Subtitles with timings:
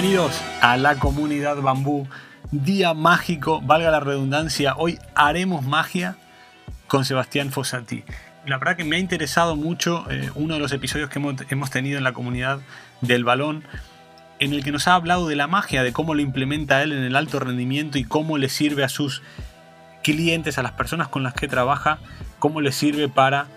[0.00, 2.08] Bienvenidos a la comunidad bambú.
[2.50, 4.74] Día mágico, valga la redundancia.
[4.78, 6.16] Hoy haremos magia
[6.86, 8.04] con Sebastián Fossati.
[8.46, 11.68] La verdad que me ha interesado mucho eh, uno de los episodios que hemos, hemos
[11.68, 12.60] tenido en la comunidad
[13.02, 13.62] del balón,
[14.38, 17.04] en el que nos ha hablado de la magia, de cómo lo implementa él en
[17.04, 19.20] el alto rendimiento y cómo le sirve a sus
[20.02, 21.98] clientes, a las personas con las que trabaja,
[22.38, 23.48] cómo le sirve para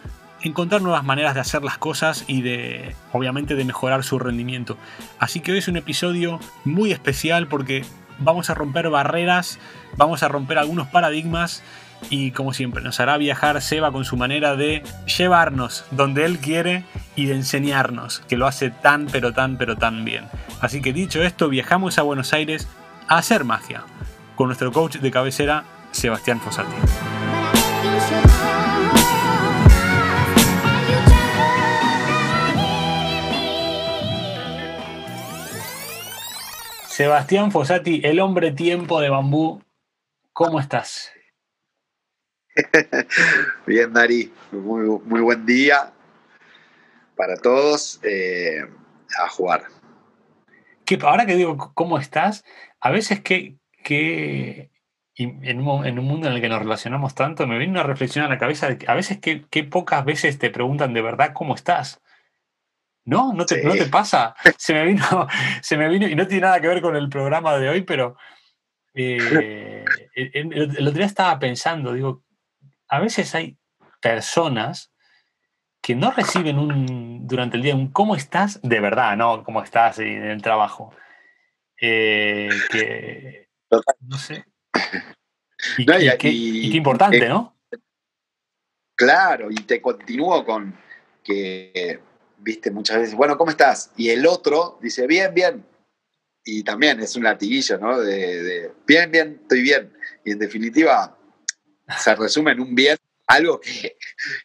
[0.43, 4.77] encontrar nuevas maneras de hacer las cosas y de, obviamente, de mejorar su rendimiento.
[5.17, 7.83] Así que hoy es un episodio muy especial porque
[8.19, 9.59] vamos a romper barreras,
[9.97, 11.63] vamos a romper algunos paradigmas
[12.09, 14.83] y como siempre nos hará viajar Seba con su manera de
[15.17, 16.83] llevarnos donde él quiere
[17.15, 20.25] y de enseñarnos, que lo hace tan pero tan pero tan bien.
[20.61, 22.67] Así que dicho esto, viajamos a Buenos Aires
[23.07, 23.83] a hacer magia
[24.35, 27.22] con nuestro coach de cabecera, Sebastián Fossati.
[36.93, 39.63] Sebastián Fossati, el hombre tiempo de bambú,
[40.31, 41.11] ¿cómo estás?
[43.65, 45.91] Bien, Dari, muy, muy buen día
[47.17, 48.59] para todos eh,
[49.17, 49.63] a jugar.
[50.85, 52.45] Que, ahora que digo cómo estás,
[52.79, 54.69] a veces que, que
[55.15, 58.23] en, un, en, un, mundo en el que nos relacionamos tanto, me viene una reflexión
[58.23, 61.31] a la cabeza de que a veces que, que pocas veces te preguntan de verdad
[61.33, 62.03] cómo estás.
[63.05, 64.35] No, no te, no te pasa.
[64.57, 65.27] Se me, vino,
[65.61, 68.15] se me vino, y no tiene nada que ver con el programa de hoy, pero
[68.93, 69.83] eh,
[70.15, 72.23] el, el, otro día estaba pensando, digo,
[72.87, 73.57] a veces hay
[73.99, 74.93] personas
[75.81, 78.59] que no reciben un, durante el día un ¿cómo estás?
[78.61, 79.43] de verdad, ¿no?
[79.43, 80.93] ¿Cómo estás en el trabajo?
[81.81, 83.49] Eh, que,
[84.01, 84.45] no sé.
[85.77, 87.55] Y, no, y, y, qué, y, qué, importante, ¿no?
[88.95, 90.77] Claro, y te continúo con
[91.23, 92.01] que
[92.37, 93.91] viste, muchas veces, bueno, ¿cómo estás?
[93.97, 95.65] Y el otro dice, bien, bien.
[96.45, 97.99] Y también es un latiguillo, ¿no?
[97.99, 99.93] De, de bien, bien, estoy bien.
[100.25, 101.17] Y en definitiva,
[101.97, 103.97] se resume en un bien, algo que,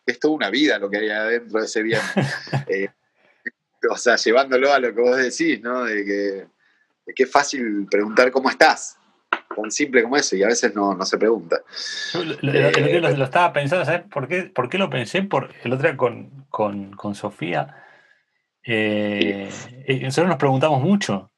[0.07, 2.01] es toda una vida lo que hay adentro de ese bien.
[2.69, 2.89] Eh,
[3.91, 5.85] o sea, llevándolo a lo que vos decís, ¿no?
[5.85, 6.47] De que,
[7.07, 8.98] de que es fácil preguntar cómo estás
[9.61, 11.61] tan simple como eso y a veces no, no se pregunta.
[12.15, 15.23] Lo, lo, eh, lo, lo, estaba pensando, ¿sabes por qué, por qué lo pensé?
[15.23, 17.85] Por el otro día con, con, con Sofía.
[18.65, 19.49] Eh,
[20.03, 21.31] nosotros nos preguntamos mucho.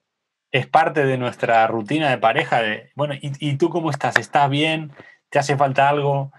[0.51, 4.17] Es parte de nuestra rutina de pareja de, bueno, ¿y, ¿y, tú cómo estás?
[4.17, 4.91] ¿Estás bien?
[5.29, 6.33] ¿Te hace falta algo?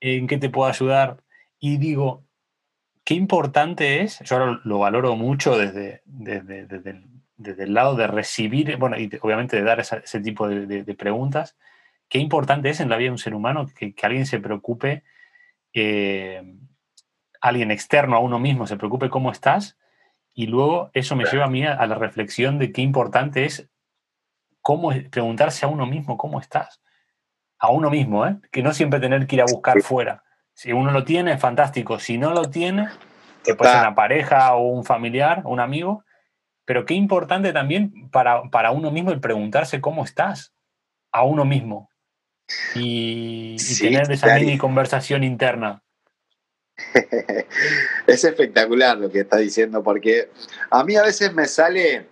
[0.00, 1.18] ¿En qué te puedo ayudar?
[1.58, 2.26] Y digo,
[3.06, 7.04] qué importante es, yo ahora lo valoro mucho desde, desde, desde, el,
[7.36, 10.84] desde el lado de recibir, bueno, y obviamente de dar esa, ese tipo de, de,
[10.84, 11.56] de, preguntas,
[12.08, 15.02] qué importante es en la vida de un ser humano que, que alguien se preocupe,
[15.72, 16.42] eh,
[17.40, 19.76] alguien externo a uno mismo se preocupe cómo estás,
[20.32, 23.70] y luego eso me lleva a mí a, a la reflexión de qué importante es
[24.66, 26.82] cómo preguntarse a uno mismo cómo estás.
[27.58, 28.36] A uno mismo, ¿eh?
[28.50, 30.24] que no siempre tener que ir a buscar fuera.
[30.54, 32.00] Si uno lo tiene, fantástico.
[32.00, 32.88] Si no lo tiene,
[33.44, 36.04] que puede ser una pareja o un familiar, un amigo,
[36.66, 40.52] pero qué importante también para, para uno mismo el preguntarse cómo estás
[41.12, 41.88] a uno mismo
[42.74, 44.44] y, y sí, tener esa claro.
[44.44, 45.82] mini conversación interna.
[48.06, 50.28] es espectacular lo que está diciendo, porque
[50.70, 52.06] a mí a veces me sale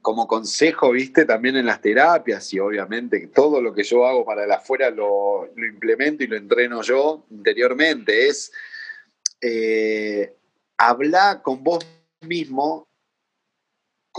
[0.00, 4.44] como consejo, viste, también en las terapias y obviamente todo lo que yo hago para
[4.44, 8.50] el afuera lo, lo implemento y lo entreno yo interiormente, es
[9.42, 10.34] eh,
[10.78, 11.86] hablar con vos
[12.22, 12.89] mismo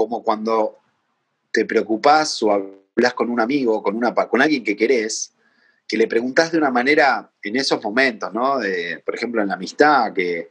[0.01, 0.79] como cuando
[1.51, 5.33] te preocupás o hablas con un amigo, con, una, con alguien que querés,
[5.87, 8.57] que le preguntás de una manera en esos momentos, ¿no?
[8.57, 10.49] De, por ejemplo, en la amistad, que,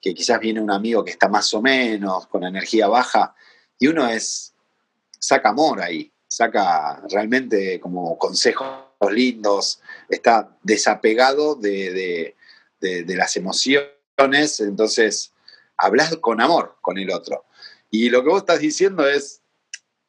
[0.00, 3.34] que, quizás viene un amigo que está más o menos con energía baja,
[3.76, 4.54] y uno es,
[5.18, 8.68] saca amor ahí, saca realmente como consejos
[9.10, 12.36] lindos, está desapegado de, de,
[12.80, 15.32] de, de las emociones, entonces
[15.76, 17.46] hablas con amor con el otro.
[17.94, 19.42] Y lo que vos estás diciendo es,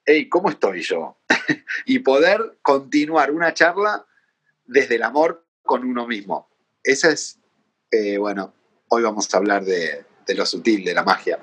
[0.05, 1.17] hey, ¿cómo estoy yo?
[1.85, 4.05] y poder continuar una charla
[4.63, 6.49] desde el amor con uno mismo.
[6.81, 7.41] Esa es,
[7.91, 8.53] eh, bueno,
[8.87, 11.39] hoy vamos a hablar de, de, lo sutil, de la magia.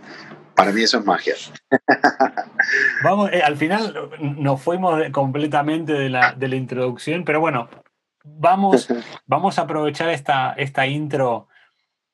[0.55, 1.35] Para mí eso es magia.
[3.05, 7.69] Vamos, eh, al final nos fuimos completamente de la, de la introducción, pero bueno,
[8.25, 8.89] vamos,
[9.27, 11.49] vamos a aprovechar esta, esta intro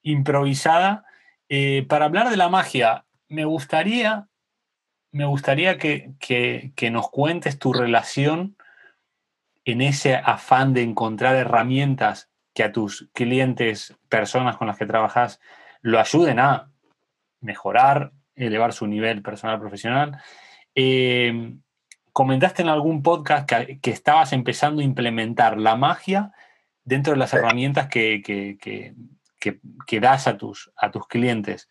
[0.02, 1.04] improvisada
[1.48, 3.05] eh, para hablar de la magia.
[3.28, 4.28] Me gustaría,
[5.12, 8.56] me gustaría que, que, que nos cuentes tu relación
[9.64, 15.40] en ese afán de encontrar herramientas que a tus clientes, personas con las que trabajas,
[15.82, 16.70] lo ayuden a
[17.40, 20.18] mejorar, elevar su nivel personal profesional.
[20.74, 21.54] Eh,
[22.12, 26.32] comentaste en algún podcast que, estabas empezando a implementar la magia
[26.82, 31.68] dentro de las herramientas que, que, das a tus, a tus clientes.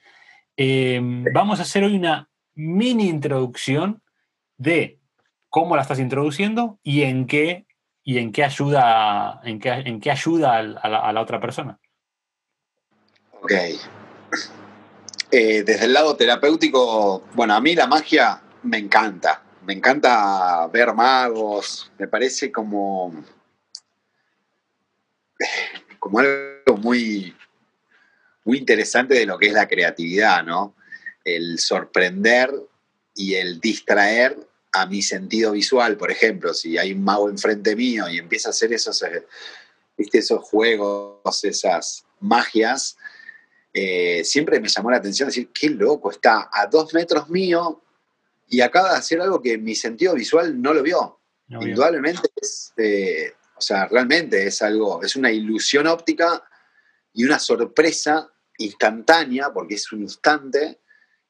[0.57, 4.02] Em, vamos a hacer hoy una mini introducción
[4.57, 5.00] de
[5.50, 7.66] cómo la estás introduciendo y en qué,
[8.04, 11.80] y en qué ayuda, en qué, en qué ayuda a la, otra persona.
[13.42, 13.52] Ok.
[15.31, 19.44] Eh, desde el lado terapéutico, bueno, a mí la magia me encanta.
[19.66, 21.92] Me encanta ver magos.
[21.98, 23.12] Me parece como,
[26.00, 27.36] como algo muy,
[28.45, 30.75] muy interesante de lo que es la creatividad, ¿no?
[31.24, 32.53] El sorprender
[33.15, 34.38] y el distraer
[34.71, 38.51] a mi sentido visual, por ejemplo, si hay un mago enfrente mío y empieza a
[38.51, 39.25] hacer esos, eh,
[39.97, 40.19] ¿viste?
[40.19, 42.97] esos juegos, esas magias,
[43.74, 47.81] eh, siempre me llamó la atención decir, qué loco, está a dos metros mío
[48.47, 51.19] y acaba de hacer algo que mi sentido visual no lo vio.
[51.47, 56.44] Indudablemente es, eh, o sea, realmente es algo, es una ilusión óptica
[57.13, 60.80] y una sorpresa instantánea, porque es un instante,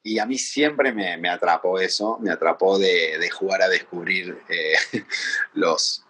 [0.06, 4.76] y a mí siempre me, atrapó eso, me atrapó de, jugar a descubrir eh,
[5.56, 6.06] los,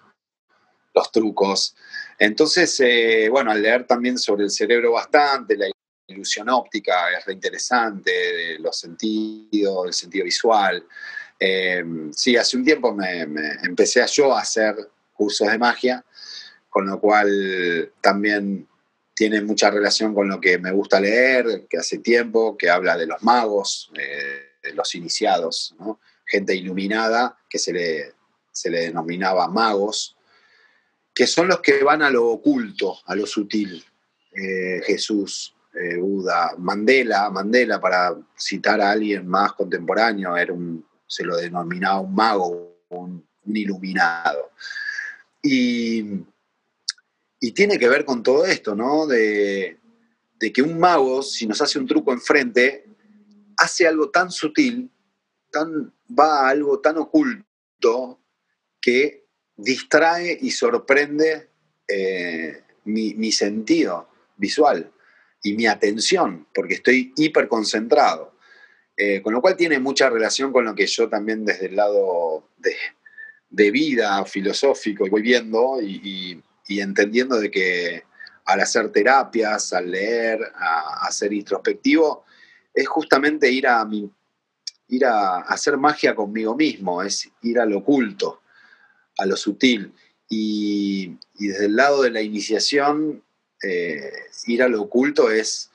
[0.94, 1.78] los trucos.
[2.20, 5.68] Entonces, eh, bueno, al leer también sobre el cerebro bastante, la
[6.08, 10.86] ilusión óptica es reinteresante, los sentidos, el sentido visual.
[11.40, 13.22] Eh, sí, hace un tiempo me,
[13.64, 14.76] empecé a yo a hacer
[15.14, 16.04] cursos de magia,
[16.70, 18.68] con lo cual también
[19.16, 23.08] tiene mucha relación con lo que me gusta leer, que hace tiempo, que habla de
[23.08, 25.74] los magos, eh, de los iniciados,
[26.26, 28.14] gente iluminada que se le,
[28.52, 30.18] se le denominaba magos,
[31.14, 33.86] que son los que van a lo oculto, a lo sutil.
[34.34, 41.24] Eh, Jesús, eh, Buda, Mandela, Mandela, para citar a alguien más contemporáneo, era un, se
[41.24, 44.52] lo denominaba un mago, un, un iluminado.
[45.42, 46.26] Y
[47.46, 49.06] y tiene que ver con todo esto, ¿no?
[49.06, 49.78] De,
[50.52, 52.86] que un mago, si nos hace un truco enfrente,
[53.56, 54.90] hace algo tan sutil,
[55.52, 58.20] tan, va a algo tan oculto
[58.82, 61.50] que distrae y sorprende
[61.88, 64.92] eh, mi, sentido visual
[65.44, 68.34] y mi atención, porque estoy hiper concentrado.
[68.98, 72.50] Eh, con lo cual tiene mucha relación con lo que yo también desde el lado
[72.58, 78.04] de, vida filosófico voy viendo y entendiendo de que
[78.46, 82.26] al hacer terapias, al leer, a, ser introspectivo,
[82.74, 83.88] es justamente ir a,
[84.88, 88.42] ir a, hacer magia conmigo mismo, es ir al oculto,
[89.18, 89.94] a lo sutil.
[90.30, 93.24] Y, desde el lado de la iniciación,
[93.64, 94.12] eh,
[94.46, 95.72] ir a lo oculto es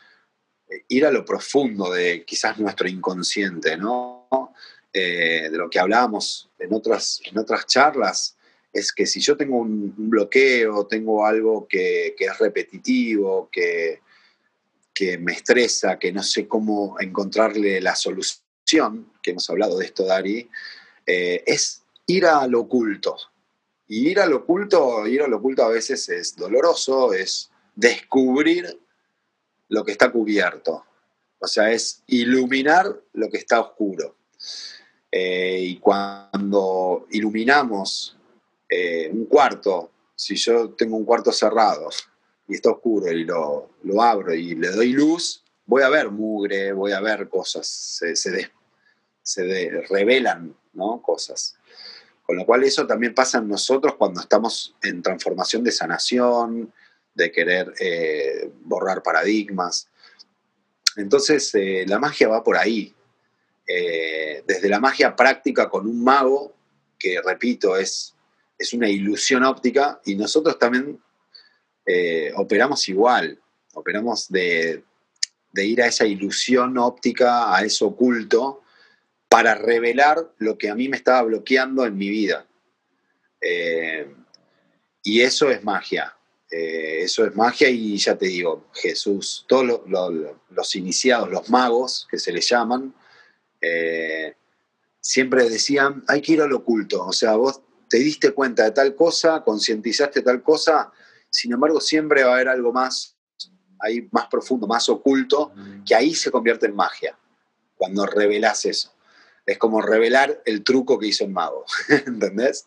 [0.68, 4.54] eh, ir a lo profundo de quizás nuestro inconsciente, ¿no?
[4.92, 8.36] Eh, de lo que hablábamos en otras, en otras charlas,
[8.72, 14.00] es que si yo tengo un, bloqueo, tengo algo que, es repetitivo, que,
[14.94, 20.04] que, me estresa, que no sé cómo encontrarle la solución, que hemos hablado de esto,
[20.04, 20.48] Dari,
[21.06, 23.16] eh, es ir a lo oculto.
[23.88, 28.78] Y ir al oculto, ir al oculto a veces es doloroso, es descubrir
[29.68, 30.84] lo que está cubierto.
[31.40, 34.14] O sea, es iluminar lo que está oscuro.
[35.10, 38.16] Eh, y cuando iluminamos
[38.70, 41.88] eh, un cuarto, si yo tengo un cuarto cerrado
[42.46, 43.68] y está oscuro y lo,
[44.00, 49.80] abro y le doy luz, voy a ver mugre, voy a ver cosas, se, se,
[49.88, 51.02] revelan ¿no?
[51.02, 51.56] cosas.
[52.22, 56.72] Con lo cual eso también pasa en nosotros cuando estamos en transformación de sanación,
[57.12, 59.88] de querer eh, borrar paradigmas.
[60.96, 62.94] Entonces eh, la magia va por ahí.
[63.66, 66.52] desde la magia práctica con un mago,
[66.98, 68.14] que repito, es
[68.60, 71.00] es una ilusión óptica y nosotros también
[71.86, 73.40] eh, operamos igual,
[73.72, 74.84] operamos de,
[75.54, 78.62] ir a esa ilusión óptica, a eso oculto,
[79.30, 82.46] para revelar lo que a mí me estaba bloqueando en mi vida.
[83.40, 84.12] Eh,
[85.02, 86.14] y eso es magia.
[86.50, 89.80] Eh, eso es magia y ya te digo, Jesús, todos
[90.50, 92.94] los iniciados, los magos que se les llaman,
[95.00, 97.06] siempre decían, hay que ir al oculto.
[97.06, 100.92] O sea, vos te diste cuenta de tal cosa, concientizaste tal cosa,
[101.28, 103.16] sin embargo siempre va a haber algo más,
[103.80, 105.52] ahí más profundo, más oculto,
[105.84, 107.18] que ahí se convierte en magia,
[107.76, 108.94] cuando revelás eso.
[109.44, 111.64] Es como revelar el truco que hizo el mago,
[112.06, 112.66] ¿entendés?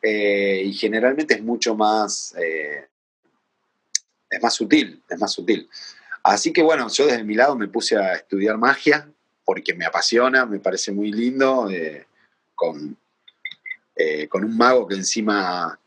[0.00, 2.88] Eh, y generalmente es mucho más, eh,
[4.30, 5.68] es más sutil, es más sutil.
[6.22, 9.06] Así que bueno, yo desde mi lado me puse a estudiar magia
[9.44, 12.06] porque me apasiona, me parece muy lindo, eh,
[12.54, 12.96] con
[14.04, 15.78] eh, con un mago que encima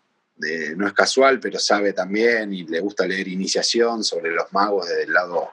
[0.75, 5.03] no es casual, pero sabe también y le gusta leer iniciación sobre los magos desde
[5.03, 5.49] el lado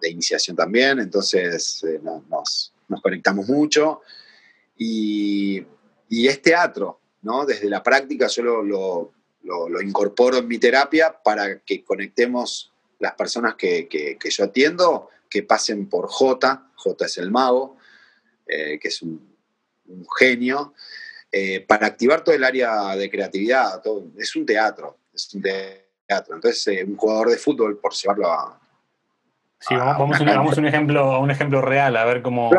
[0.00, 2.72] de iniciación también, entonces eh, nos,
[3.02, 4.02] conectamos mucho.
[4.76, 5.64] Y,
[6.10, 7.46] es teatro, ¿no?
[7.46, 13.54] Desde la práctica yo lo, lo, incorporo en mi terapia para que conectemos las personas
[13.54, 17.76] que, yo atiendo, que pasen por J, J es el mago,
[18.46, 19.26] eh, que es un
[20.18, 20.74] genio,
[21.32, 23.82] eh, para activar todo el área de creatividad.
[24.16, 26.34] es un teatro, es un teatro.
[26.36, 28.60] Entonces, eh, un jugador de fútbol, por llevarlo a...
[29.58, 32.50] Sí, vamos, a un, ejemplo, un ejemplo real, a ver cómo,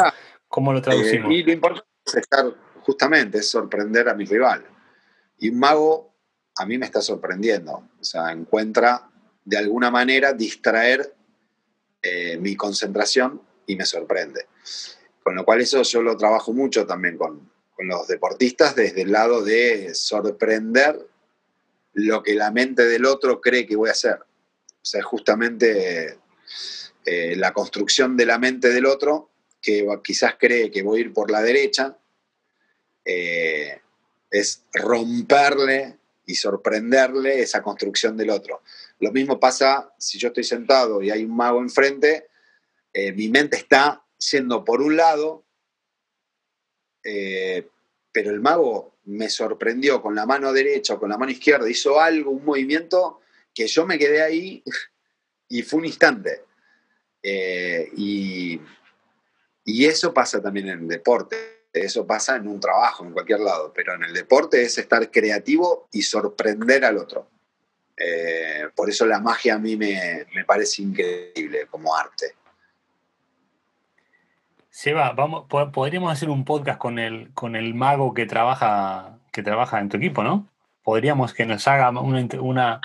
[0.47, 1.31] cómo lo traducimos.
[1.31, 2.45] Eh, y lo importante es estar,
[2.81, 4.65] justamente, es sorprender a mi rival.
[5.37, 6.13] Y un mago
[6.57, 7.83] a mí me está sorprendiendo.
[7.99, 9.09] O sea, encuentra
[9.45, 11.13] de alguna manera distraer
[12.39, 14.47] mi concentración y me sorprende.
[15.21, 19.11] Con lo cual eso yo lo trabajo mucho también con, con los deportistas desde el
[19.11, 20.99] lado de sorprender
[21.93, 24.17] lo que la mente del otro cree que voy a hacer.
[24.17, 26.17] O sea, justamente
[27.05, 29.29] eh, la construcción de la mente del otro,
[29.61, 31.97] que quizás cree que voy a ir por la derecha,
[33.05, 33.79] eh,
[34.31, 38.61] es romperle y sorprenderle esa construcción del otro.
[38.99, 42.27] Lo mismo pasa si yo estoy sentado y hay un mago enfrente,
[42.91, 45.45] eh, mi mente está siendo por un lado
[47.09, 47.65] eh,
[48.11, 52.01] pero el mago me sorprendió con la mano derecha o con la mano izquierda, hizo
[52.01, 53.21] algo, un movimiento
[53.53, 54.61] que yo me quedé ahí
[55.47, 56.43] y fue un instante.
[57.23, 58.61] Eh, y,
[59.65, 63.95] eso pasa también en el deporte, eso pasa en un trabajo, en cualquier lado, pero
[63.95, 67.29] en el deporte es estar creativo y sorprender al otro.
[67.95, 72.35] Eh, por eso la magia a mí me parece increíble como arte.
[74.77, 79.79] Seba, vamos, podríamos hacer un podcast con el, con el mago que trabaja, que trabaja
[79.79, 80.47] en tu equipo, ¿no?
[80.83, 82.79] Podríamos que nos haga una,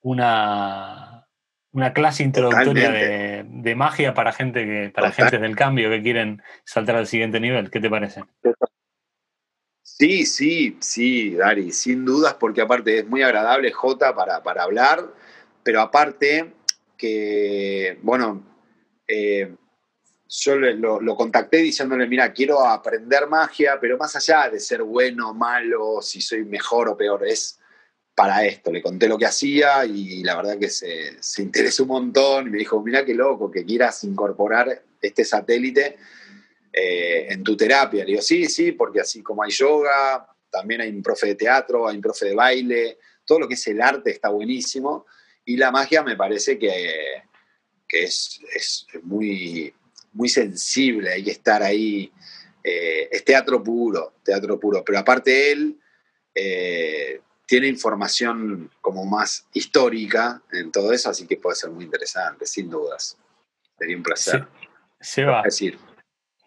[0.00, 1.26] una,
[1.72, 6.94] una, clase introductoria de, magia para gente que, para gente del cambio que quieren saltar
[6.94, 7.68] al siguiente nivel.
[7.68, 8.22] ¿Qué te parece?
[9.82, 15.00] Sí, sí, sí, Dari, sin dudas, porque aparte es muy agradable Jota para, para hablar,
[15.64, 16.52] pero aparte
[16.96, 18.40] que, bueno,
[19.08, 19.56] eh,
[20.40, 26.02] yo lo, contacté diciéndole, mira, quiero aprender magia, pero más allá de ser bueno malo,
[26.02, 27.60] si soy mejor o peor, es
[28.14, 28.72] para esto.
[28.72, 32.50] Le conté lo que hacía y la verdad que se, interesó un montón.
[32.50, 35.98] Me dijo, mira qué loco que quieras incorporar este satélite
[36.72, 38.04] eh, en tu terapia.
[38.04, 41.86] Le digo, sí, sí, porque así como hay yoga, también hay un profe de teatro,
[41.86, 45.06] hay un profe de baile, todo lo que es el arte está buenísimo.
[45.44, 47.22] Y la magia me parece que,
[47.88, 49.72] es, es muy
[50.14, 52.10] muy sensible, hay que estar ahí.
[52.62, 55.78] Eh, es teatro puro, teatro puro, pero aparte él
[56.34, 62.46] eh, tiene información como más histórica en todo eso, así que puede ser muy interesante,
[62.46, 63.18] sin dudas.
[63.78, 64.46] Sería un placer.
[65.00, 65.42] Se, va.
[65.42, 65.78] Decir.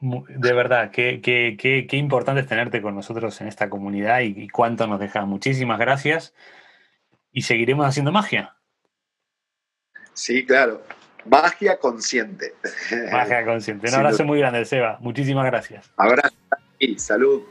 [0.01, 4.87] De verdad, qué, qué, importante es tenerte con nosotros en esta comunidad y, y cuánto
[4.87, 5.27] nos dejas.
[5.27, 6.33] Muchísimas gracias
[7.31, 8.55] y seguiremos haciendo magia.
[10.13, 10.81] Sí, claro.
[11.29, 12.55] Magia consciente.
[13.11, 13.89] Magia consciente.
[13.89, 14.97] Un abrazo muy grande, Seba.
[15.01, 15.89] Muchísimas gracias.
[15.97, 16.35] Abrazo
[16.79, 17.41] y salud.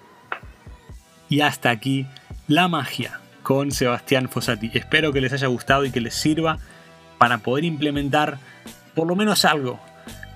[1.29, 2.07] Y hasta aquí
[2.49, 4.71] la magia con Sebastián Fossati.
[4.75, 6.59] Espero que les haya gustado y que les sirva
[7.19, 8.39] para poder implementar
[8.95, 9.81] por lo menos algo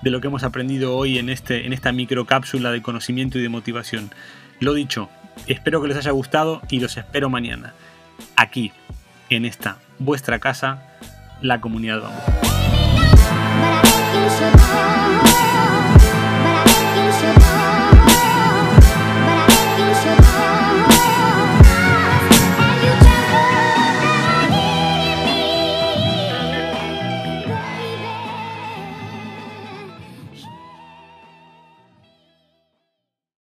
[0.01, 3.49] de lo que hemos aprendido hoy en, este, en esta microcápsula de conocimiento y de
[3.49, 4.11] motivación.
[4.59, 5.09] Lo dicho,
[5.47, 7.73] espero que les haya gustado y los espero mañana,
[8.35, 8.71] aquí,
[9.29, 10.97] en esta vuestra casa,
[11.41, 12.40] la comunidad Vamos.
[14.13, 15.30] 英雄到。